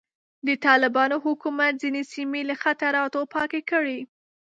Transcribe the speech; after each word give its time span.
د 0.47 0.49
طالبانو 0.65 1.15
حکومت 1.25 1.73
ځینې 1.81 2.01
سیمې 2.13 2.41
له 2.49 2.55
خطراتو 2.63 3.19
پاکې 3.33 3.61
کړې. 3.71 3.99